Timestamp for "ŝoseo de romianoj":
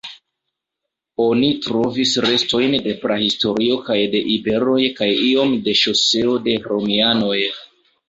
5.85-7.41